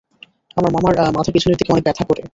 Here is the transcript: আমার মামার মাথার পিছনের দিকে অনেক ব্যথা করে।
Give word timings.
আমার 0.57 0.71
মামার 0.75 0.93
মাথার 1.15 1.33
পিছনের 1.33 1.57
দিকে 1.57 1.73
অনেক 1.73 1.85
ব্যথা 1.85 2.03
করে। 2.09 2.21